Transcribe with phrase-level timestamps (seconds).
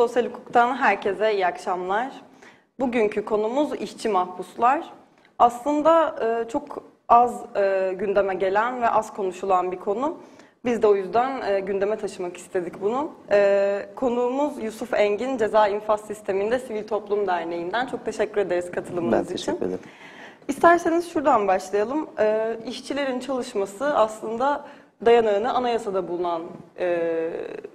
[0.00, 2.12] Sosyal hukuktan herkese iyi akşamlar.
[2.80, 4.84] Bugünkü konumuz işçi mahpuslar.
[5.38, 10.18] Aslında e, çok az e, gündeme gelen ve az konuşulan bir konu.
[10.64, 13.12] Biz de o yüzden e, gündeme taşımak istedik bunu.
[13.96, 17.86] Konuğumuz Yusuf Engin, Ceza İnfaz Sistemi'nde Sivil Toplum Derneği'nden.
[17.86, 19.36] Çok teşekkür ederiz Ben katılımınız için.
[19.36, 19.80] teşekkür ederim.
[20.48, 22.06] İsterseniz şuradan başlayalım.
[22.66, 24.64] İşçilerin çalışması aslında
[25.04, 26.42] dayanağını anayasada bulunan
[26.78, 27.30] e,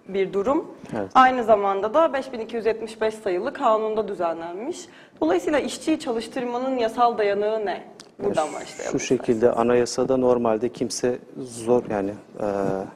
[0.07, 0.71] bir durum.
[0.97, 1.11] Evet.
[1.13, 4.85] Aynı zamanda da 5275 sayılı kanunda düzenlenmiş.
[5.21, 7.83] Dolayısıyla işçiyi çalıştırmanın yasal dayanağı ne?
[8.19, 8.99] Buradan başlayalım.
[8.99, 12.47] Şu şekilde anayasada normalde kimse zor yani e,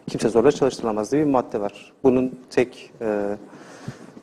[0.09, 1.93] kimse zorla çalıştırılamaz diye bir madde var.
[2.03, 3.37] Bunun tek e,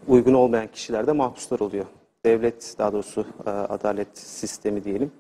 [0.09, 1.85] uygun olmayan kişilerde mahpuslar oluyor.
[2.25, 5.11] Devlet daha doğrusu e, adalet sistemi diyelim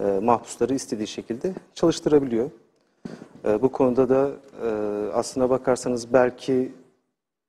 [0.00, 2.50] e, mahpusları istediği şekilde çalıştırabiliyor.
[3.44, 4.30] E, bu konuda da
[4.66, 4.68] e,
[5.12, 6.72] aslına bakarsanız belki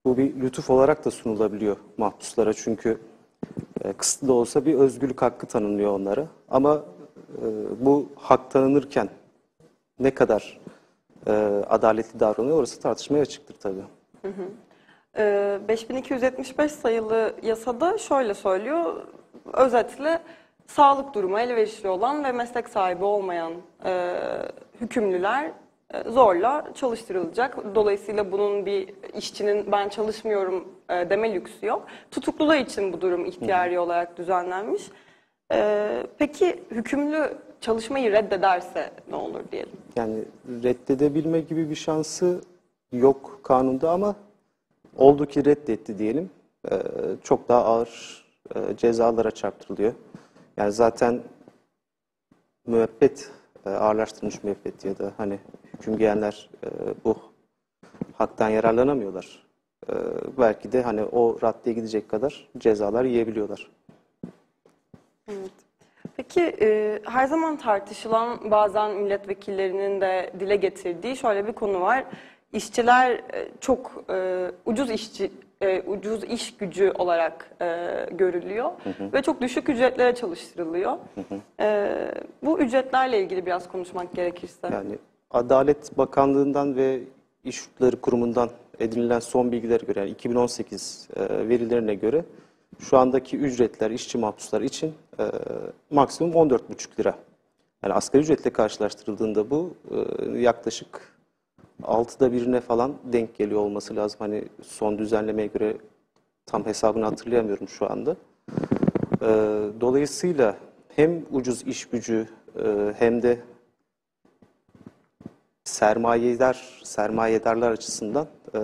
[0.06, 2.98] bu bir lütuf olarak da sunulabiliyor mahpuslara çünkü
[3.84, 6.28] e, kısıtlı da olsa bir özgürlük hakkı tanınıyor onlara.
[6.50, 6.84] Ama
[7.42, 7.46] e,
[7.86, 9.10] bu hak tanınırken
[10.00, 10.60] ne kadar
[11.28, 11.32] e,
[11.70, 13.84] adaletli davranıyor orası tartışmaya açıktır tabii.
[15.18, 19.02] Ee, 5275 sayılı yasada şöyle söylüyor.
[19.54, 20.20] Özetle
[20.68, 23.54] sağlık durumu elverişli olan ve meslek sahibi olmayan
[23.86, 24.14] e,
[24.82, 25.52] hükümlüler
[26.08, 27.76] zorla çalıştırılacak.
[27.76, 31.88] Dolayısıyla bunun bir işçinin ben çalışmıyorum e, deme lüksü yok.
[32.12, 34.82] Tutuklular için bu durum ihtiyari olarak düzenlenmiş.
[35.52, 39.72] E, peki hükümlü çalışmayı reddederse ne olur diyelim?
[39.96, 40.24] Yani
[40.64, 42.42] reddedebilme gibi bir şansı
[42.92, 44.16] yok kanunda ama
[44.98, 46.30] oldu ki reddetti diyelim.
[46.72, 46.76] e,
[47.24, 48.24] çok daha ağır
[48.56, 49.94] e, cezalara çarptırılıyor.
[50.58, 51.20] Yani zaten
[52.68, 53.32] müebbet,
[53.66, 55.40] e, ağırlaştırılmış müebbet ya da hani
[55.80, 56.68] hüküm giyenler e,
[57.06, 57.18] bu
[58.18, 59.46] haktan yararlanamıyorlar.
[59.90, 59.94] E,
[60.38, 63.72] belki de hani o raddeye gidecek kadar cezalar yiyebiliyorlar.
[66.18, 72.04] Peki e, her zaman tartışılan bazen milletvekillerinin de dile getirdiği şöyle bir konu var.
[72.54, 77.66] İşçiler e, çok e, ucuz işçi e, ucuz iş gücü olarak e,
[78.12, 78.72] görülüyor
[79.14, 80.98] ve çok düşük ücretlere çalıştırılıyor.
[81.60, 81.92] E,
[82.44, 84.68] bu ücretlerle ilgili biraz konuşmak gerekirse.
[84.72, 84.98] Yani
[85.36, 87.02] Adalet Bakanlığı'ndan ve
[87.44, 92.26] İş Yurtları Kurumu'ndan edinilen son bilgilere göre, yani 2018 e, verilerine göre
[92.80, 95.24] şu andaki ücretler işçi mahpuslar için e,
[95.92, 97.16] maksimum 14,5 lira.
[97.84, 101.16] Yani asgari ücretle karşılaştırıldığında bu e, yaklaşık
[101.84, 104.20] altıda birine falan denk geliyor olması lazım.
[104.20, 105.78] Hani son düzenlemeye göre
[106.46, 108.16] tam hesabını hatırlayamıyorum şu anda.
[109.22, 109.28] E,
[109.82, 110.58] dolayısıyla
[110.96, 112.28] hem ucuz iş gücü
[112.98, 113.40] hem de
[115.66, 118.60] sermayedar sermayedarlar açısından e,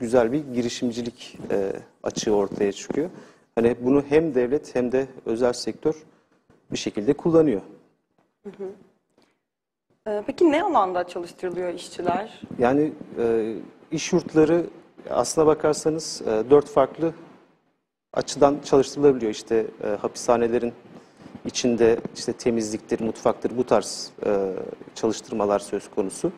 [0.00, 1.72] güzel bir girişimcilik e,
[2.02, 3.10] açığı ortaya çıkıyor.
[3.54, 5.94] Hani bunu hem devlet hem de özel sektör
[6.72, 7.60] bir şekilde kullanıyor.
[10.06, 12.40] E, peki ne alanda çalıştırılıyor işçiler?
[12.58, 13.54] Yani e,
[13.90, 14.66] iş yurtları
[15.10, 17.12] aslına bakarsanız e, dört farklı
[18.12, 19.32] açıdan çalıştırılabiliyor.
[19.32, 20.72] İşte e, hapishanelerin
[21.44, 24.52] içinde işte temizliktir, mutfaktır bu tarz e,
[24.94, 26.32] çalıştırmalar söz konusu.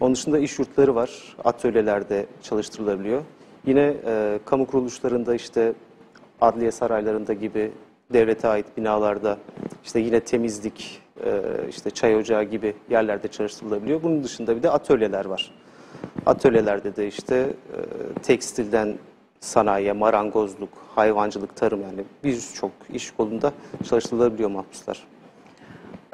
[0.00, 3.22] Onun dışında iş yurtları var, atölyelerde çalıştırılabiliyor.
[3.66, 5.72] Yine e, kamu kuruluşlarında işte
[6.40, 7.72] adliye saraylarında gibi
[8.12, 9.38] devlete ait binalarda
[9.84, 14.02] işte yine temizlik, e, işte çay ocağı gibi yerlerde çalıştırılabiliyor.
[14.02, 15.54] Bunun dışında bir de atölyeler var.
[16.26, 18.98] Atölyelerde de işte e, tekstilden
[19.46, 23.52] sanayiye, marangozluk, hayvancılık, tarım yani birçok iş kolunda
[23.88, 25.04] çalıştırılabiliyor mahpuslar.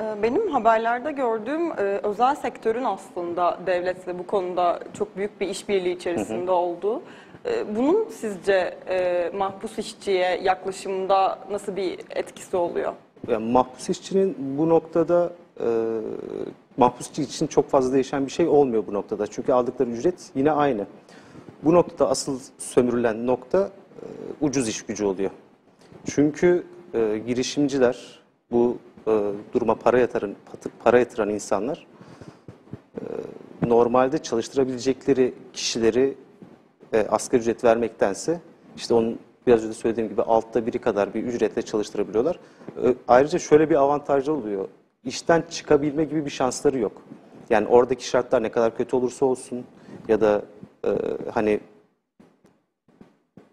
[0.01, 5.97] E, Benim haberlerde gördüğüm e, özel sektörün aslında devletle bu konuda çok büyük bir işbirliği
[5.97, 7.03] içerisinde olduğu.
[7.47, 12.93] E, Bunun sizce e, mahpus işçiye yaklaşımda nasıl bir etkisi oluyor?
[13.29, 15.67] Yani mahpus işçinin bu noktada e,
[16.77, 19.27] mahpus için çok fazla değişen bir şey olmuyor bu noktada.
[19.27, 20.87] Çünkü aldıkları ücret yine aynı.
[21.63, 24.05] Bu noktada asıl sömürülen nokta e,
[24.41, 25.31] ucuz iş gücü oluyor.
[26.07, 30.35] Çünkü e, girişimciler bu e, duruma para yatıran,
[30.85, 31.87] para yatıran insanlar
[32.97, 33.03] e,
[33.63, 36.15] normalde çalıştırabilecekleri kişileri
[36.93, 38.41] e, asgari ücret vermektense
[38.77, 42.41] işte onun biraz önce söylediğim gibi altta biri kadar bir ücretle çalıştırabiliyorlar.
[42.85, 44.69] E, ayrıca şöyle bir avantajı oluyor.
[45.05, 47.03] İşten çıkabilme gibi bir şansları yok.
[47.51, 49.65] Yani oradaki şartlar ne kadar kötü olursa olsun
[50.09, 50.43] ya da
[50.85, 50.91] e,
[51.33, 51.61] hani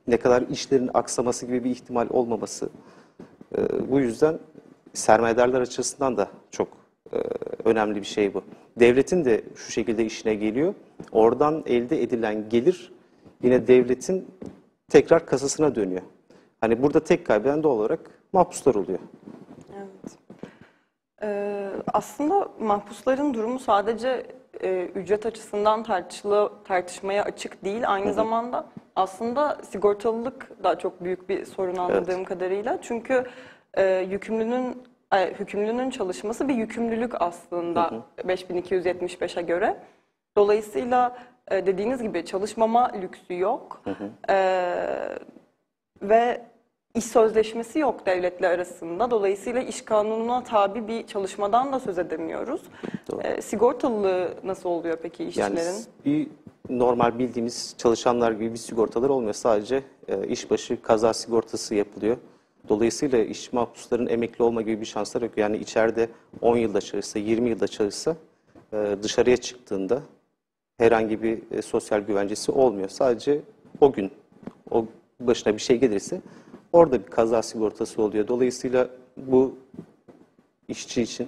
[0.08, 2.70] ne kadar işlerin aksaması gibi bir ihtimal olmaması.
[3.58, 4.40] E, bu yüzden
[4.94, 6.68] sermayedarlar açısından da çok
[7.14, 7.18] e,
[7.66, 8.44] önemli bir şey bu.
[8.80, 10.74] Devletin de şu şekilde işine geliyor.
[11.12, 12.92] Oradan elde edilen gelir
[13.44, 14.28] yine devletin
[14.90, 16.02] tekrar kasasına dönüyor.
[16.62, 18.00] Hani burada tek kaybeden doğal olarak
[18.34, 19.00] mahpuslar oluyor.
[21.22, 21.24] Evet.
[21.24, 24.26] Ee, aslında mahpusların durumu sadece
[24.62, 27.94] e, ücret açısından tartışılı, tartışmaya açık değil.
[27.94, 28.66] Aynı zamanda
[28.96, 32.78] aslında sigortalılık da çok büyük bir sorun anladığım kadarıyla.
[32.82, 33.26] Çünkü
[33.74, 34.84] e, yükümlünün
[35.14, 39.78] e, hükümlünün çalışması bir yükümlülük aslında 5275'e göre.
[40.38, 41.18] Dolayısıyla
[41.52, 43.82] e, dediğiniz gibi çalışmama lüksü yok.
[44.30, 45.18] Ee,
[46.02, 46.42] ve
[46.96, 49.12] iş sözleşmesi yok devletle arasında.
[49.12, 52.62] Dolayısıyla iş kanununa tabi bir çalışmadan da söz edemiyoruz.
[53.12, 53.22] Doğru.
[53.22, 55.76] Ee, sigortalılığı nasıl oluyor peki Yani işçilerin?
[56.06, 56.28] bir
[56.70, 59.34] normal bildiğimiz çalışanlar gibi bir sigortalar olmuyor.
[59.34, 62.18] Sadece e, işbaşı kaza sigortası yapılıyor.
[62.70, 65.38] Dolayısıyla iş mahpusların emekli olma gibi bir şansları yok.
[65.38, 66.10] Yani içeride
[66.42, 68.16] 10 yılda çalışsa, 20 yılda çalışsa
[68.74, 70.02] e, dışarıya çıktığında
[70.78, 72.90] herhangi bir e, sosyal güvencesi olmuyor.
[72.90, 73.42] Sadece
[73.82, 74.12] o gün
[74.72, 74.86] o
[75.20, 76.22] başına bir şey gelirse
[76.76, 78.28] orada bir kaza sigortası oluyor.
[78.28, 79.56] Dolayısıyla bu
[80.68, 81.28] işçi için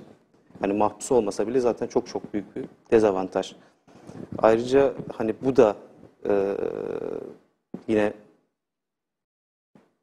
[0.59, 3.55] hani mahpus olmasa bile zaten çok çok büyük bir dezavantaj.
[4.37, 5.75] Ayrıca hani bu da
[6.29, 6.57] e,
[7.87, 8.13] yine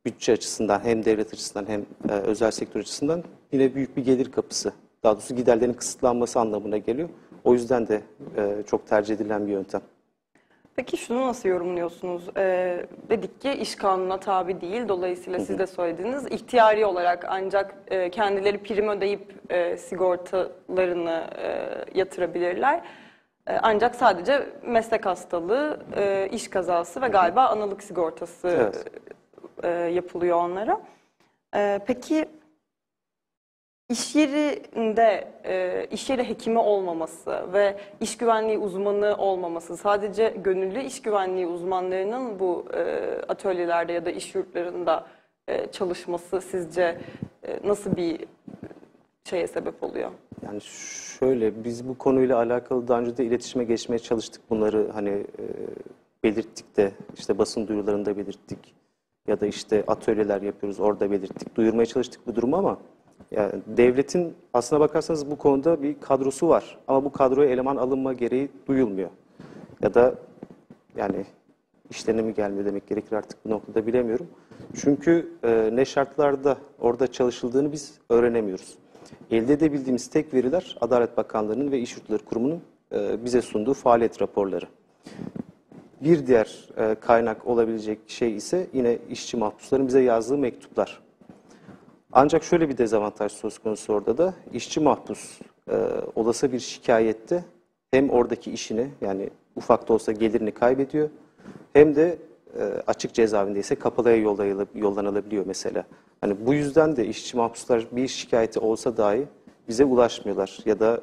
[0.04, 4.72] bütçe açısından hem devlet açısından hem e, özel sektör açısından yine büyük bir gelir kapısı.
[5.02, 7.08] Daha doğrusu giderlerin kısıtlanması anlamına geliyor.
[7.44, 8.02] O yüzden de
[8.36, 9.80] e, çok tercih edilen bir yöntem.
[10.76, 12.28] Peki şunu nasıl yorumluyorsunuz?
[12.36, 14.88] Ee, dedik ki iş kanununa tabi değil.
[14.88, 16.26] Dolayısıyla siz de söylediniz.
[16.26, 21.68] İhtiyari olarak ancak e, kendileri prim ödeyip e, sigortalarını e,
[21.98, 22.80] yatırabilirler.
[23.46, 28.84] E, ancak sadece meslek hastalığı, e, iş kazası ve galiba analık sigortası Evet.
[29.62, 30.80] e, yapılıyor onlara.
[31.56, 32.24] E, peki
[33.88, 41.02] iş yerinde e, iş yeri hekimi olmaması ve iş güvenliği uzmanı olmaması sadece gönüllü iş
[41.02, 42.82] güvenliği uzmanlarının bu e,
[43.28, 45.06] atölyelerde ya da iş yurtlarında
[45.48, 46.98] e, çalışması sizce
[47.42, 48.26] e, nasıl bir
[49.24, 50.10] şeye sebep oluyor?
[50.42, 50.60] Yani
[51.18, 54.50] şöyle biz bu konuyla alakalı daha önce de iletişime geçmeye çalıştık.
[54.50, 55.44] Bunları hani e,
[56.22, 58.74] belirttik de işte basın duyurularında belirttik.
[59.28, 61.56] Ya da işte atölyeler yapıyoruz orada belirttik.
[61.56, 62.78] Duyurmaya çalıştık bu durumu ama
[63.30, 66.78] yani devletin aslına bakarsanız bu konuda bir kadrosu var.
[66.88, 69.10] Ama bu kadroya eleman alınma gereği duyulmuyor.
[69.82, 70.14] Ya da
[70.96, 71.24] yani
[71.90, 74.26] işlerine mi gelmiyor demek gerekir artık bu noktada bilemiyorum.
[74.74, 78.78] Çünkü e, ne şartlarda orada çalışıldığını biz öğrenemiyoruz.
[79.30, 82.62] Elde edebildiğimiz tek veriler Adalet Bakanlığı'nın ve İş Yurtları Kurumu'nun
[82.92, 84.66] e, bize sunduğu faaliyet raporları.
[86.00, 91.03] Bir diğer e, kaynak olabilecek şey ise yine işçi mahpusların bize yazdığı mektuplar.
[92.16, 95.40] Ancak şöyle bir dezavantaj söz konusu orada da işçi mahpus
[95.70, 95.76] e,
[96.14, 97.44] olası bir şikayette
[97.90, 101.08] hem oradaki işini yani ufak da olsa gelirini kaybediyor
[101.72, 102.18] hem de
[102.58, 105.84] e, açık cezaevindeyse kapalıya yollayılıp, yollanılabiliyor mesela.
[106.20, 109.26] Hani bu yüzden de işçi mahpuslar bir şikayeti olsa dahi
[109.68, 111.00] bize ulaşmıyorlar ya da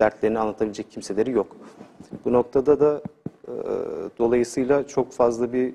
[0.00, 1.56] dertlerini anlatabilecek kimseleri yok.
[2.24, 3.02] Bu noktada da
[3.48, 3.52] e,
[4.18, 5.74] dolayısıyla çok fazla bir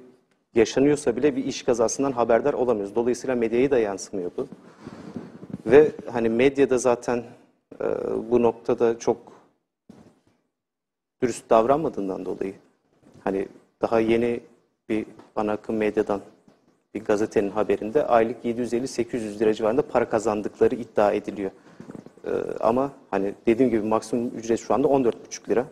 [0.56, 2.96] yaşanıyorsa bile bir iş kazasından haberdar olamıyoruz.
[2.96, 4.48] Dolayısıyla medyayı da yansımıyor bu.
[5.66, 7.24] Ve hani medyada zaten
[7.82, 7.86] e,
[8.32, 9.18] bu noktada çok
[11.22, 12.54] dürüst davranmadığından dolayı
[13.24, 13.48] hani
[13.82, 14.40] daha yeni
[14.90, 16.22] bir ana akım medyadan
[16.94, 21.52] bir gazetenin haberinde aylık 750-800 lira civarında para kazandıkları iddia ediliyor.
[22.26, 25.66] E, ama hani dediğim gibi maksimum ücret şu anda 14,5 lira.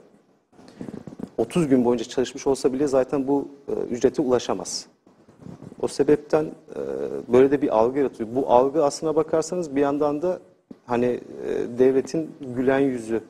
[1.37, 4.87] 30 gün boyunca çalışmış olsa bile zaten bu e, ücrete ulaşamaz.
[5.81, 6.79] O sebepten e,
[7.33, 8.29] böyle de bir algı yaratıyor.
[8.35, 10.39] Bu algı aslına bakarsanız bir yandan da
[10.85, 11.19] hani e,
[11.79, 13.23] devletin gülen yüzü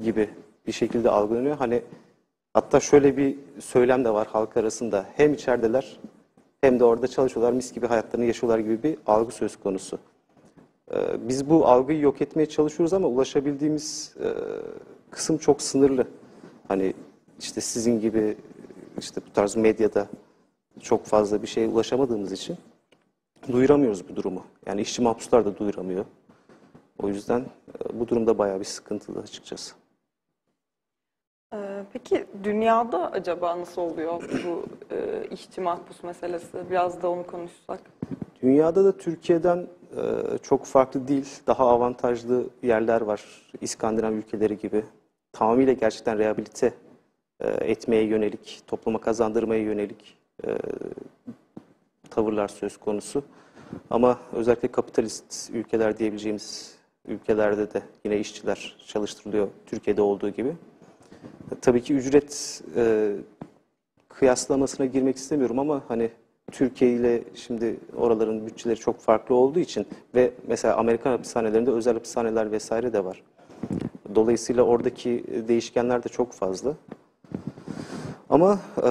[0.00, 0.30] gibi
[0.66, 1.56] bir şekilde algılanıyor.
[1.56, 1.82] Hani
[2.54, 5.06] hatta şöyle bir söylem de var halk arasında.
[5.16, 5.98] Hem içerideler
[6.60, 9.98] hem de orada çalışıyorlar, mis gibi hayatlarını yaşıyorlar gibi bir algı söz konusu.
[10.92, 14.28] E, biz bu algıyı yok etmeye çalışıyoruz ama ulaşabildiğimiz e,
[15.10, 16.06] kısım çok sınırlı.
[16.68, 16.94] Hani
[17.40, 18.36] işte sizin gibi
[18.98, 20.08] işte bu tarz medyada
[20.80, 22.56] çok fazla bir şeye ulaşamadığımız için
[23.52, 24.44] duyuramıyoruz bu durumu.
[24.66, 26.04] Yani işçi mahpuslar da duyuramıyor.
[26.98, 29.74] O yüzden e, bu durumda bayağı bir sıkıntılı açıkçası.
[31.54, 34.64] Ee, peki dünyada acaba nasıl oluyor bu
[34.94, 36.70] e, işçi mahpus meselesi?
[36.70, 37.80] Biraz da onu konuşsak.
[38.42, 39.66] Dünyada da Türkiye'den
[39.96, 40.02] e,
[40.42, 41.26] çok farklı değil.
[41.46, 43.50] Daha avantajlı yerler var.
[43.60, 44.84] İskandinav ülkeleri gibi.
[45.32, 46.74] Tamamıyla gerçekten rehabilite
[47.44, 50.48] etmeye yönelik, topluma kazandırmaya yönelik e,
[52.10, 53.22] tavırlar söz konusu.
[53.90, 56.76] Ama özellikle kapitalist ülkeler diyebileceğimiz
[57.08, 60.48] ülkelerde de yine işçiler çalıştırılıyor Türkiye'de olduğu gibi.
[60.48, 63.12] E, tabii ki ücret e,
[64.08, 66.10] kıyaslamasına girmek istemiyorum ama hani
[66.52, 72.52] Türkiye ile şimdi oraların bütçeleri çok farklı olduğu için ve mesela Amerikan hapishanelerinde özel hapishaneler
[72.52, 73.22] vesaire de var.
[74.14, 76.74] Dolayısıyla oradaki değişkenler de çok fazla.
[78.30, 78.90] Ama e,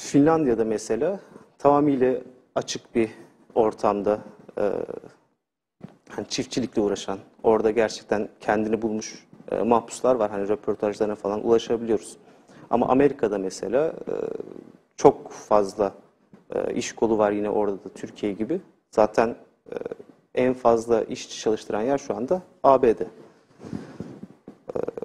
[0.00, 1.20] Finlandiya'da mesela
[1.58, 2.14] tamamıyla
[2.54, 3.10] açık bir
[3.54, 4.20] ortamda
[4.58, 4.72] e,
[6.08, 10.30] hani çiftçilikle uğraşan, orada gerçekten kendini bulmuş e, mahpuslar var.
[10.30, 12.16] Hani röportajlarına falan ulaşabiliyoruz.
[12.70, 14.12] Ama Amerika'da mesela e,
[14.96, 15.92] çok fazla
[16.54, 18.60] e, iş kolu var yine orada da Türkiye gibi.
[18.90, 19.36] Zaten
[19.70, 19.74] e,
[20.34, 23.00] en fazla işçi çalıştıran yer şu anda ABD.
[23.00, 23.06] E,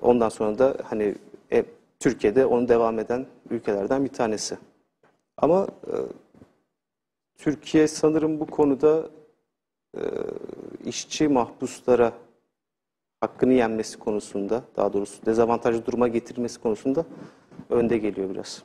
[0.02, 1.16] ondan sonra da hani
[1.52, 1.66] e,
[2.02, 4.58] Türkiye'de onu devam eden ülkelerden bir tanesi.
[5.38, 5.94] Ama e,
[7.38, 9.10] Türkiye sanırım bu konuda
[9.98, 10.02] e,
[10.86, 12.14] işçi mahpuslara
[13.20, 17.06] hakkını yenmesi konusunda, daha doğrusu dezavantajlı duruma getirilmesi konusunda
[17.70, 18.64] önde geliyor biraz.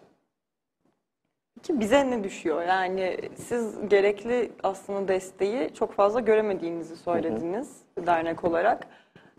[1.62, 2.62] Ki bize ne düşüyor?
[2.62, 7.76] Yani siz gerekli aslında desteği çok fazla göremediğinizi söylediniz
[8.06, 8.86] dernek olarak.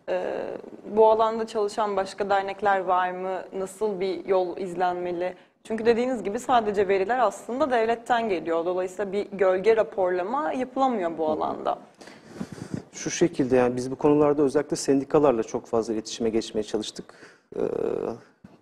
[0.09, 0.57] Ee,
[0.95, 3.43] bu alanda çalışan başka dernekler var mı?
[3.53, 5.35] Nasıl bir yol izlenmeli?
[5.63, 8.65] Çünkü dediğiniz gibi sadece veriler aslında devletten geliyor.
[8.65, 11.79] Dolayısıyla bir gölge raporlama yapılamıyor bu alanda.
[12.91, 17.13] Şu şekilde yani biz bu konularda özellikle sendikalarla çok fazla iletişime geçmeye çalıştık.
[17.55, 17.61] Ee,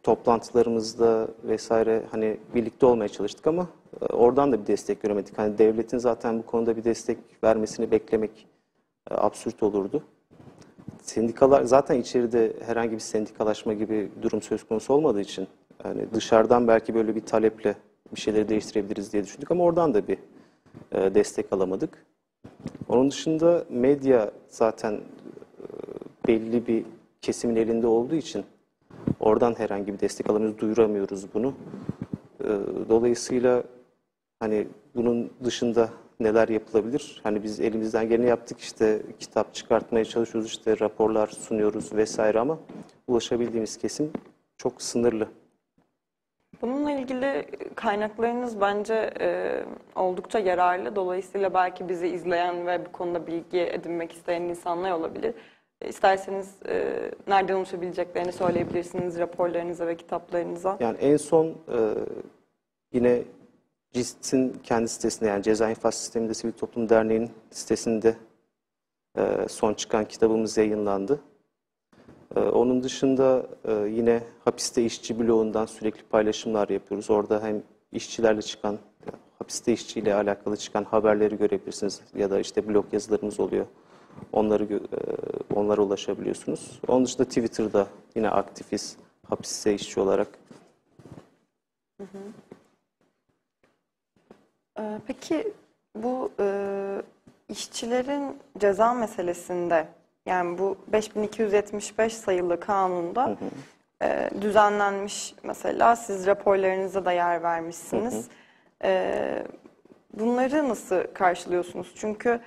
[0.03, 3.67] toplantılarımızda vesaire hani birlikte olmaya çalıştık ama
[4.01, 5.37] e, oradan da bir destek göremedik.
[5.37, 8.47] Hani devletin zaten bu konuda bir destek vermesini beklemek
[9.11, 10.03] e, absürt olurdu.
[11.05, 15.47] Sendikalar zaten içeride herhangi bir sendikalaşma gibi durum söz konusu olmadığı için
[15.83, 17.75] yani dışarıdan belki böyle bir taleple
[18.15, 20.17] bir şeyleri değiştirebiliriz diye düşündük ama oradan da bir
[20.91, 22.05] e, destek alamadık.
[22.89, 24.99] Onun dışında medya zaten e,
[26.27, 26.85] belli bir
[27.21, 28.45] kesimin elinde olduğu için
[29.19, 31.53] oradan herhangi bir destek alamıyoruz, duyuramıyoruz bunu.
[32.43, 32.49] E,
[32.89, 33.63] Dolayısıyla
[34.39, 37.19] hani bunun dışında neler yapılabilir?
[37.23, 42.57] Hani biz elimizden geleni yaptık işte kitap çıkartmaya çalışıyoruz işte raporlar sunuyoruz vesaire ama
[43.07, 44.11] ulaşabildiğimiz kesim
[44.57, 45.27] çok sınırlı.
[46.61, 47.45] Bununla ilgili
[47.75, 49.59] kaynaklarınız bence e,
[49.95, 50.95] oldukça yararlı.
[50.95, 55.33] Dolayısıyla belki bizi izleyen ve bu konuda bilgi edinmek isteyen insanlar olabilir.
[55.81, 56.83] E, İsterseniz e,
[57.27, 60.77] nereden ulaşabileceklerini söyleyebilirsiniz raporlarınıza ve kitaplarınıza.
[60.79, 61.77] Yani en son e,
[62.93, 63.21] yine
[63.95, 68.15] CIST'in kendi sitesinde yani Ceza İnfaz Sisteminde Sivil Toplum Derneği'nin sitesinde
[69.17, 71.19] e, son çıkan kitabımız yayınlandı.
[72.35, 77.09] E, onun dışında e, yine hapiste işçi bloğundan sürekli paylaşımlar yapıyoruz.
[77.09, 78.77] Orada hem işçilerle çıkan,
[79.39, 83.65] hapiste işçiyle alakalı çıkan haberleri görebilirsiniz ya da işte blog yazılarımız oluyor.
[84.31, 84.79] Onları
[85.55, 86.79] onlara ulaşabiliyorsunuz.
[86.87, 88.97] Onun dışında Twitter'da yine aktifiz
[89.29, 90.27] hapiste işçi olarak.
[91.99, 92.05] Ee,
[95.07, 95.53] Peki
[95.95, 96.47] bu e,
[97.49, 99.87] işçilerin ceza meselesinde
[100.25, 103.37] yani bu 5275 sayılı kanunda
[104.01, 108.27] e, düzenlenmiş mesela siz raporlarınıza da yer vermişsiniz.
[108.83, 109.43] E,
[110.13, 111.93] bunları nasıl karşılıyorsunuz?
[111.95, 112.39] Çünkü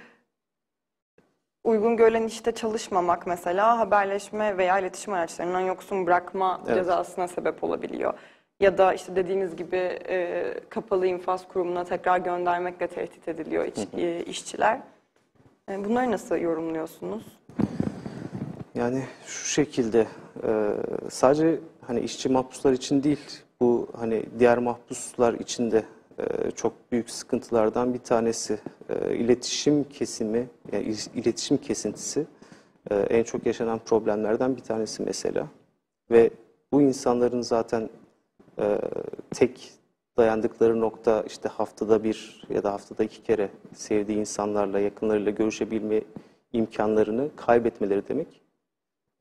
[1.65, 6.77] uygun görülen işte çalışmamak mesela haberleşme veya iletişim araçlarından yoksun bırakma Evet.
[6.77, 8.15] cezasına sebep olabiliyor.
[8.61, 9.77] Ya da işte dediğiniz gibi
[10.09, 14.81] e, kapalı infaz kurumuna tekrar göndermekle tehdit ediliyor iç- e, işçiler.
[15.71, 17.23] E, bunları nasıl yorumluyorsunuz?
[18.75, 20.07] Yani şu şekilde
[20.47, 20.75] e,
[21.11, 23.21] sadece hani işçi mahpuslar için değil
[23.61, 25.83] bu hani diğer mahpuslar için de
[26.19, 32.27] e, çok büyük sıkıntılardan bir tanesi E, iletişim kesimi yani il- iletişim kesintisi
[32.91, 35.47] e, en çok yaşanan problemlerden bir tanesi mesela
[36.11, 36.31] ve
[36.73, 37.89] bu insanların zaten
[38.59, 38.79] e,
[39.31, 39.73] tek
[40.17, 46.03] dayandıkları nokta işte haftada bir ya da haftada iki kere sevdiği insanlarla yakınlarıyla görüşebilme
[46.53, 48.41] imkanlarını kaybetmeleri demek.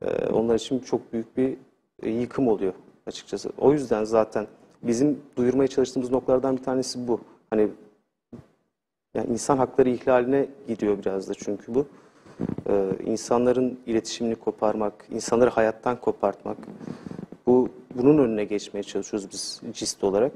[0.01, 1.57] Ee, onlar için çok büyük bir
[2.03, 2.73] e, yıkım oluyor
[3.07, 3.49] açıkçası.
[3.57, 4.47] O yüzden zaten
[4.83, 7.21] bizim duyurmaya çalıştığımız noktalardan bir tanesi bu.
[7.49, 7.67] Hani
[9.13, 11.85] yani insan hakları ihlaline gidiyor biraz da çünkü bu.
[12.69, 16.57] Ee, insanların iletişimini koparmak, insanları hayattan kopartmak.
[17.45, 20.31] Bu bunun önüne geçmeye çalışıyoruz biz CIST olarak.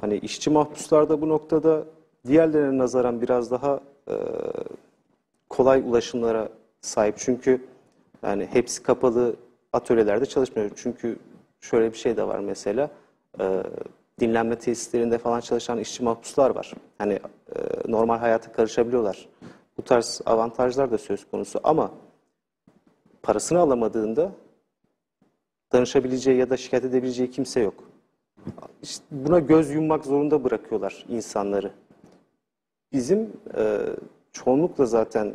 [0.00, 1.84] Hani işçi mahpuslar da bu noktada
[2.26, 4.14] diğerlerine nazaran biraz daha e,
[5.48, 6.48] kolay ulaşımlara
[6.80, 7.14] sahip.
[7.18, 7.64] Çünkü
[8.22, 9.36] yani hepsi kapalı
[9.72, 10.70] atölyelerde çalışmıyor.
[10.76, 11.18] Çünkü
[11.60, 12.90] şöyle bir şey de var mesela.
[13.40, 13.62] e,
[14.20, 16.72] dinlenme tesislerinde falan çalışan işçi mahpuslar var.
[16.98, 17.20] Hani e,
[17.88, 19.28] normal hayata karışabiliyorlar.
[19.78, 21.90] Bu tarz avantajlar da söz konusu ama
[23.22, 24.32] parasını alamadığında
[25.76, 27.74] danışabileceği ya da şikayet edebileceği kimse yok.
[28.82, 31.70] işte buna göz yummak zorunda bırakıyorlar insanları.
[32.92, 33.78] Bizim e,
[34.32, 35.32] çoğunlukla zaten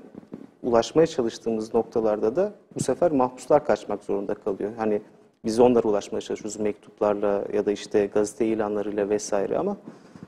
[0.63, 4.71] ulaşmaya çalıştığımız noktalarda da bu sefer mahpuslar kaçmak zorunda kalıyor.
[4.77, 5.01] Hani
[5.45, 9.77] biz onlara ulaşmaya çalışıyoruz mektuplarla ya da işte gazete ilanlarıyla vesaire ama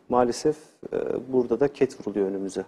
[0.10, 0.58] maalesef
[0.94, 0.98] e,
[1.34, 2.66] burada da ket vuruluyor önümüze.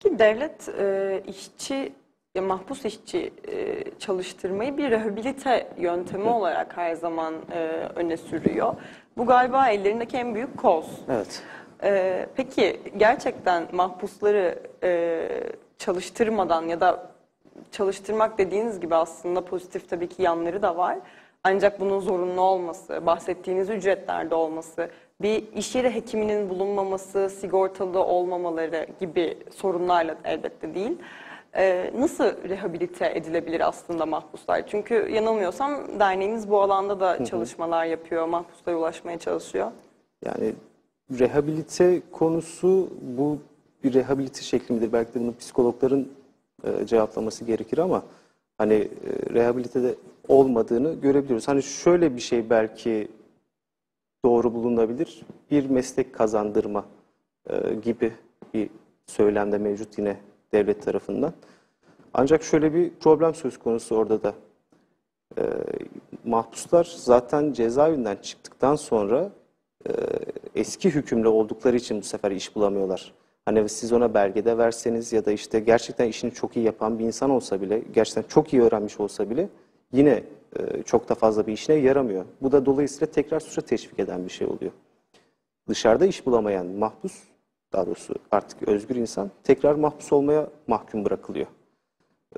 [0.00, 1.92] Ki devlet e, işçi,
[2.36, 7.58] ya mahpus işçi e, çalıştırmayı bir rehabilite yöntemi olarak her zaman e,
[7.94, 8.74] öne sürüyor.
[9.16, 10.86] Bu galiba ellerindeki en büyük koz.
[11.08, 11.42] Evet.
[11.82, 15.28] E, peki gerçekten mahpusları e,
[15.78, 17.10] çalıştırmadan ya da
[17.70, 20.98] çalıştırmak dediğiniz gibi aslında pozitif tabii ki yanları da var.
[21.44, 24.90] Ancak bunun zorunlu olması, bahsettiğiniz ücretlerde olması,
[25.22, 30.98] bir iş yeri hekiminin bulunmaması, sigortalı olmamaları gibi sorunlarla elbette değil.
[31.56, 34.66] Ee, nasıl rehabilite edilebilir aslında mahpuslar?
[34.66, 39.70] Çünkü yanılmıyorsam derneğiniz bu alanda da çalışmalar yapıyor, mahpuslara ulaşmaya çalışıyor.
[40.24, 40.54] Yani
[41.18, 43.38] rehabilite konusu bu
[43.84, 44.92] bir rehabilite şekli midir?
[44.92, 46.08] Belki de bunu psikologların
[46.64, 48.02] e, cevaplaması gerekir ama
[48.58, 49.94] hani e, rehabilitede
[50.28, 51.48] olmadığını görebiliyoruz.
[51.48, 53.08] Hani şöyle bir şey belki
[54.24, 55.22] doğru bulunabilir.
[55.50, 56.84] Bir meslek kazandırma
[57.50, 58.12] e, gibi
[58.54, 58.70] bir
[59.06, 60.16] söylemde mevcut yine
[60.52, 61.32] devlet tarafından.
[62.14, 64.34] Ancak şöyle bir problem söz konusu orada da.
[65.38, 65.42] E,
[66.24, 69.30] mahpuslar zaten cezaevinden çıktıktan sonra
[69.88, 69.92] e,
[70.54, 73.12] eski hükümlü oldukları için bu sefer iş bulamıyorlar.
[73.44, 77.30] Hani siz ona belgede verseniz ya da işte gerçekten işini çok iyi yapan bir insan
[77.30, 79.48] olsa bile, gerçekten çok iyi öğrenmiş olsa bile
[79.92, 80.22] yine
[80.58, 82.24] e, çok da fazla bir işine yaramıyor.
[82.42, 84.72] Bu da dolayısıyla tekrar suça teşvik eden bir şey oluyor.
[85.68, 87.22] Dışarıda iş bulamayan mahpus,
[87.72, 91.46] daha doğrusu artık özgür insan tekrar mahpus olmaya mahkum bırakılıyor.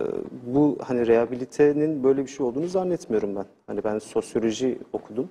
[0.00, 0.02] E,
[0.46, 3.46] bu hani rehabilitenin böyle bir şey olduğunu zannetmiyorum ben.
[3.66, 5.30] Hani ben sosyoloji okudum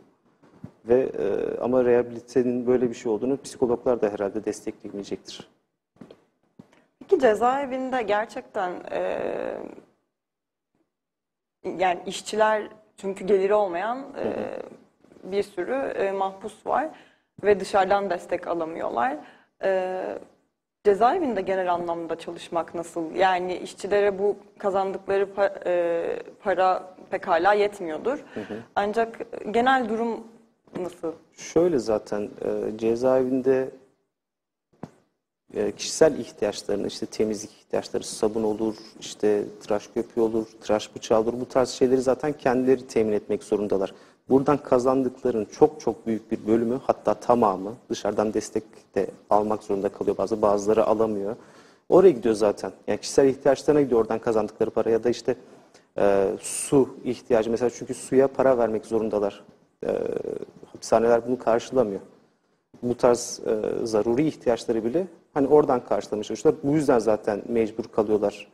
[0.86, 5.50] ve e, ama rehabilitenin böyle bir şey olduğunu psikologlar da herhalde destekleyecektir.
[7.00, 9.22] Peki cezaevinde gerçekten e,
[11.78, 12.68] yani işçiler
[12.98, 14.34] çünkü geliri olmayan e,
[15.24, 16.90] bir sürü e, mahpus var
[17.44, 19.18] ve dışarıdan destek alamıyorlar.
[19.64, 20.02] E,
[20.84, 23.16] cezaevinde genel anlamda çalışmak nasıl?
[23.16, 28.24] Yani işçilere bu kazandıkları pa- e, para pekala yetmiyordur.
[28.76, 29.20] Ancak
[29.52, 30.24] genel durum
[30.80, 31.12] nasıl?
[31.34, 33.70] Şöyle zaten e, cezaevinde
[35.54, 41.34] e, kişisel ihtiyaçlarını işte temizlik ihtiyaçları sabun olur, işte tıraş köpüğü olur, tıraş bıçağı olur
[41.40, 43.94] bu tarz şeyleri zaten kendileri temin etmek zorundalar.
[44.30, 48.64] Buradan kazandıkların çok çok büyük bir bölümü hatta tamamı dışarıdan destek
[48.96, 51.36] de almak zorunda kalıyor bazı bazıları alamıyor.
[51.90, 52.72] Oraya gidiyor zaten.
[52.88, 55.36] Yani kişisel ihtiyaçlarına gidiyor oradan kazandıkları para ya da işte
[55.98, 59.44] e, su ihtiyacı mesela çünkü suya para vermek zorundalar.
[59.86, 59.92] E,
[60.74, 62.02] hapishaneler bunu karşılamıyor
[62.84, 65.82] bu tarz e, zaruri ihtiyaçları bile hani oradan
[66.24, 66.64] çalışıyorlar.
[66.64, 68.48] Bu yüzden zaten mecbur kalıyorlar.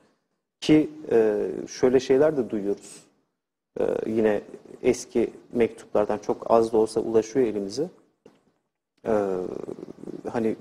[0.62, 3.03] Ki e, şöyle şeyler de duyuyoruz.
[3.80, 4.42] E, yine
[4.84, 7.90] eski mektuplardan çok az da olsa ulaşıyor elimize.
[9.06, 9.14] E,
[10.32, 10.56] hani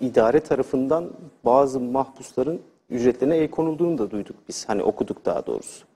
[0.00, 1.10] idare tarafından
[1.44, 4.68] bazı mahpusların ücretlerine el konulduğunu da duyduk biz.
[4.68, 5.86] Hani okuduk daha doğrusu.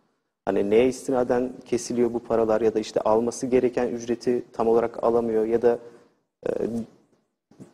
[0.44, 5.44] Hani neye istinaden kesiliyor bu paralar ya da işte alması gereken ücreti tam olarak alamıyor
[5.44, 5.78] ya da
[6.46, 6.50] e,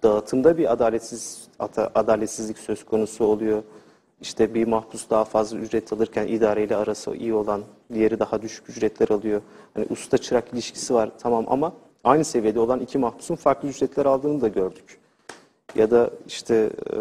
[0.03, 1.49] dağıtımda bir adaletsiz
[1.95, 3.63] adaletsizlik söz konusu oluyor.
[4.21, 7.63] İşte bir mahpus daha fazla ücret alırken idareyle arası iyi olan
[7.95, 9.43] diğeri daha düşük ücretler alıyor.
[9.75, 11.73] Hani usta çırak ilişkisi var tamam ama
[12.05, 14.99] aynı seviyede olan iki mahpusun farklı ücretler aldığını da gördük.
[15.75, 16.99] Ya da işte e,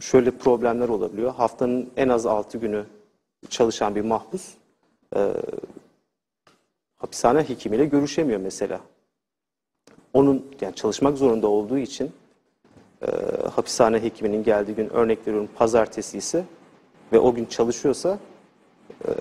[0.00, 1.34] şöyle problemler olabiliyor.
[1.34, 2.84] Haftanın en az 6 günü
[3.50, 4.54] çalışan bir mahpus
[5.16, 5.32] e,
[6.96, 8.80] hapishane hekimiyle görüşemiyor mesela
[10.12, 12.12] onun yani çalışmak zorunda olduğu için
[13.02, 13.06] e,
[13.54, 16.44] hapishane hekiminin geldiği gün örnek veriyorum pazartesi ise
[17.12, 18.18] ve o gün çalışıyorsa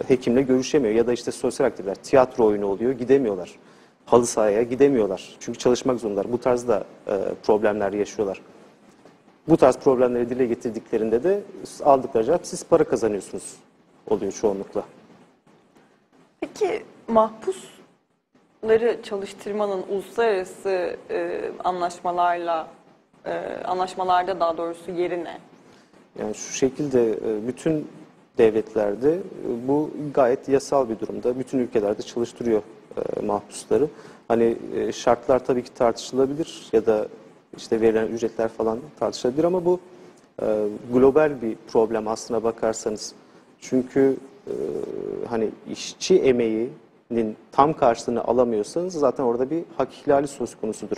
[0.08, 3.52] hekimle görüşemiyor ya da işte sosyal aktiviteler tiyatro oyunu oluyor gidemiyorlar.
[4.06, 5.36] Halı sahaya gidemiyorlar.
[5.40, 6.32] Çünkü çalışmak zorundalar.
[6.32, 8.42] Bu tarzda e, problemler yaşıyorlar.
[9.48, 11.42] Bu tarz problemleri dile getirdiklerinde de
[11.84, 13.56] aldıkları cevap siz para kazanıyorsunuz
[14.08, 14.84] oluyor çoğunlukla.
[16.42, 22.68] Peki mahpusları çalıştırmanın uluslararası e, anlaşmalarla
[23.26, 23.34] e,
[23.66, 25.38] anlaşmalarda daha doğrusu yeri ne?
[26.20, 27.88] Yani şu şekilde e, bütün
[28.38, 29.20] devletlerde
[29.68, 31.40] bu gayet yasal bir durumda.
[31.40, 32.62] Bütün ülkelerde çalıştırıyor
[32.98, 33.88] e, mahpusları.
[34.28, 37.08] Hani e, şartlar tabii ki tartışılabilir ya da
[37.58, 39.80] işte verilen ücretler falan tartışılabilir ama bu
[40.42, 43.14] e, global bir problem aslına bakarsanız.
[43.62, 44.18] Çünkü
[44.48, 44.54] e,
[45.30, 46.70] hani işçi emeği
[47.14, 50.98] verginin tam karşılığını alamıyorsanız zaten orada bir hak ihlali söz konusudur.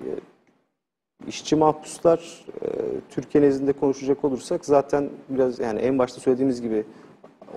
[0.00, 0.08] E,
[1.28, 2.66] İşçi mahpuslar e,
[3.10, 6.84] Türkiye nezdinde konuşacak olursak zaten biraz yani en başta söylediğimiz gibi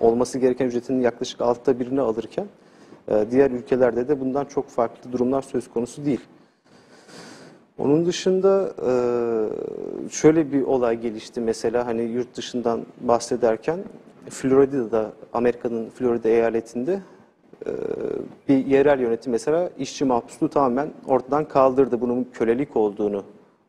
[0.00, 2.46] olması gereken ücretin yaklaşık altta birini alırken
[3.08, 6.20] e, diğer ülkelerde de bundan çok farklı durumlar söz konusu değil.
[7.78, 8.90] Onun dışında e,
[10.10, 13.78] şöyle bir olay gelişti mesela hani yurt dışından bahsederken
[14.30, 17.00] Florida'da Amerika'nın Florida eyaletinde
[17.66, 17.70] e,
[18.48, 22.00] bir yerel yönetim mesela işçi mahpusluğu tamamen ortadan kaldırdı.
[22.00, 23.24] Bunun kölelik olduğunu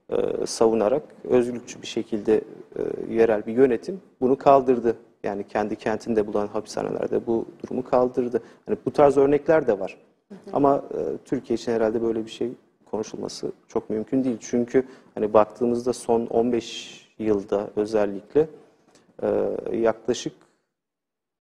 [0.10, 2.42] e, savunarak özgürlükçü bir şekilde
[2.76, 4.98] e, yerel bir yönetim bunu kaldırdı.
[5.24, 8.42] Yani kendi kentinde bulan hapishanelerde bu durumu kaldırdı.
[8.66, 9.98] Hani bu tarz örnekler de var.
[10.54, 12.52] Ama e, Türkiye için herhalde böyle bir şey
[12.86, 14.38] konuşulması çok mümkün değil.
[14.40, 18.48] Çünkü hani baktığımızda son 15 yılda özellikle
[19.24, 19.28] e,
[19.78, 20.34] yaklaşık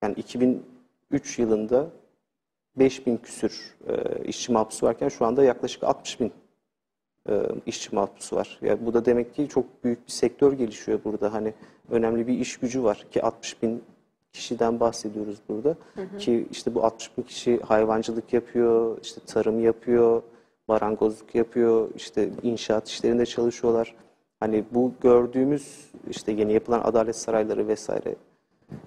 [0.03, 1.91] yani 2003 yılında
[2.77, 6.33] 5000 küsür e, işçi mahpusu varken şu anda yaklaşık 60 bin
[7.67, 8.59] işçi mahpusu var.
[8.63, 11.33] Yani bu da demek ki çok büyük bir sektör gelişiyor burada.
[11.33, 11.55] Hani
[11.91, 13.83] önemli bir iş gücü var ki 60 bin
[14.33, 15.77] kişiden bahsediyoruz burada.
[16.19, 20.23] Ki işte bu 60 bin kişi hayvancılık yapıyor, işte tarım yapıyor,
[20.69, 23.95] marangozluk yapıyor, işte inşaat işlerinde çalışıyorlar.
[24.41, 28.15] Hani bu gördüğümüz işte yeni yapılan adalet sarayları vesaire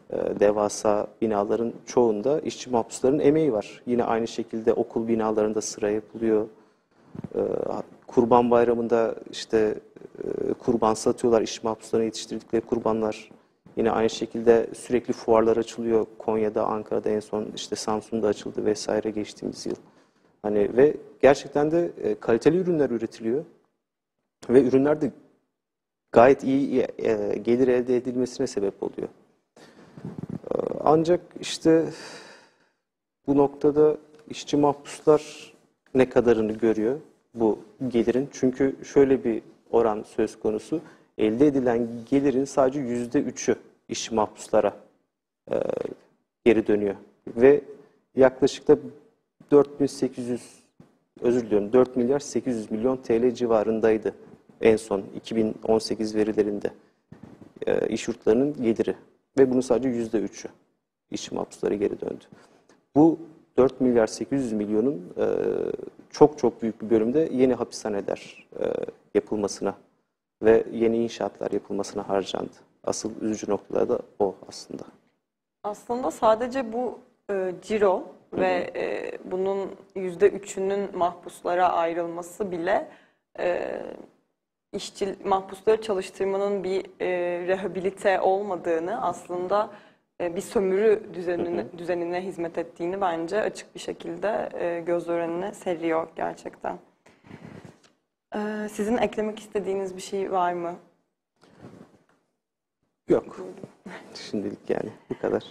[0.10, 3.84] e, devasa binaların çoğunda işçi mahpusların emeği var.
[3.86, 6.48] Yine aynı şekilde okul binalarında sıra yapılıyor.
[8.08, 9.76] Kurban Bayramı'nda işte
[10.24, 13.32] e, kurban satıyorlar, işçi mahpuslarına yetiştirdikleri kurbanlar.
[13.78, 16.06] Yine aynı şekilde sürekli fuarlar açılıyor.
[16.18, 19.76] Konya'da, Ankara'da en son işte Samsun'da açıldı vesaire geçtiğimiz yıl.
[20.42, 23.46] Hani ve gerçekten de e, kaliteli ürünler üretiliyor.
[24.50, 25.12] Ve ürünler de
[26.12, 29.08] gayet iyi e, gelir elde edilmesine sebep oluyor.
[30.84, 31.86] Ancak işte
[33.28, 33.98] bu noktada
[34.30, 35.54] işçi mahpuslar
[35.96, 37.00] ne kadarını görüyor
[37.34, 38.30] bu gelirin?
[38.32, 39.42] Çünkü şöyle bir
[39.72, 40.82] oran söz konusu.
[41.18, 43.56] Elde edilen gelirin sadece yüzde üçü
[43.90, 44.74] işçi mahpuslara
[45.52, 45.56] e,
[46.46, 46.96] geri dönüyor.
[47.28, 47.62] Ve
[48.16, 48.78] yaklaşık da
[49.52, 50.42] 4800
[51.22, 54.14] özür diliyorum 4 milyar 800 milyon TL civarındaydı
[54.62, 56.72] en son 2018 verilerinde
[57.68, 58.96] e, iş yurtlarının geliri.
[59.38, 60.50] Ve bunun sadece yüzde üçü
[61.12, 62.24] işçi mahpuslara geri döndü.
[62.96, 63.20] Bu
[63.58, 65.26] 4 milyar 800 milyonun e,
[66.10, 68.64] çok çok büyük bir bölümde yeni hapishaneler e,
[69.16, 69.76] yapılmasına
[70.44, 72.54] ve yeni inşaatlar yapılmasına harcandı.
[72.84, 74.84] Asıl üzücü noktalar da o aslında.
[75.64, 82.90] Aslında sadece bu e, ciro ve e, bunun yüzde üçünün mahpuslara ayrılması bile
[83.40, 83.80] e,
[84.74, 87.08] işçi mahpusları çalıştırmanın bir e,
[87.48, 89.70] rehabilite olmadığını aslında
[90.36, 96.78] bir sömürü düzenine, düzenine hizmet ettiğini bence açık bir şekilde e, göz önüne seriyor gerçekten.
[98.36, 100.76] E, sizin eklemek istediğiniz bir şey var mı?
[103.10, 103.40] Yok.
[104.14, 105.44] Şimdilik yani bu kadar.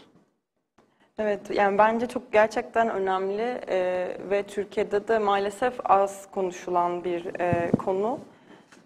[1.18, 7.70] Evet, yani bence çok gerçekten önemli e, ve Türkiye'de de maalesef az konuşulan bir e,
[7.70, 8.20] konu.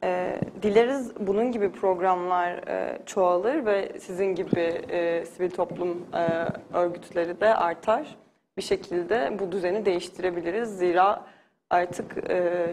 [0.07, 7.41] E, dileriz bunun gibi programlar e, çoğalır ve sizin gibi e, sivil toplum e, örgütleri
[7.41, 8.17] de artar.
[8.57, 10.79] Bir şekilde bu düzeni değiştirebiliriz.
[10.79, 11.23] Zira
[11.71, 12.67] artık e,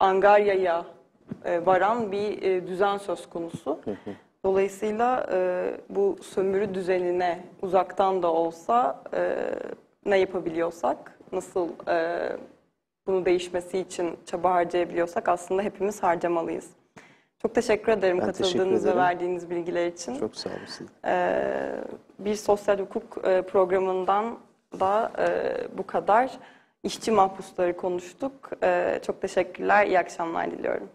[0.00, 0.84] Angarya'ya
[1.44, 3.80] e, varan bir e, düzen söz konusu.
[4.44, 9.36] Dolayısıyla e, bu sömürü düzenine uzaktan da olsa e,
[10.06, 12.28] ne yapabiliyorsak, nasıl e,
[13.06, 16.66] bunu değişmesi için çaba harcayabiliyorsak aslında hepimiz harcamalıyız.
[17.42, 19.02] Çok teşekkür ederim Ben teşekkür katıldığınız ve ederim.
[19.02, 20.18] verdiğiniz bilgiler için.
[20.18, 20.88] Çok sağ olasın.
[21.06, 21.74] Ee,
[22.18, 24.38] bir sosyal hukuk e, programından
[24.80, 25.28] da e,
[25.78, 26.30] bu kadar.
[26.82, 28.50] İşçi mahpusları konuştuk.
[28.62, 30.88] Ee, çok teşekkürler, iyi akşamlar diliyorum.